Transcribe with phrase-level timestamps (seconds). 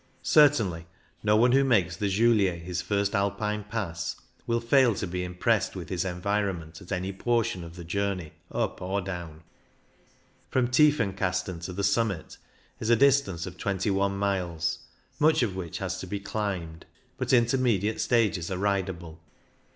[0.23, 0.87] Certainly
[1.21, 4.15] no one who makes 8o CYCLING IN THE ALPS the Julier his first Alpine Pass
[4.47, 8.81] will fail to be impressed with his environment at any portion of the journey, up
[8.81, 9.41] or doWn.
[10.49, 12.39] From Tiefenkasten to the summit
[12.79, 14.79] is a distance of twenty one miles,
[15.19, 16.87] much of which has to be climbed,
[17.19, 19.19] but intermediate stages are ridable.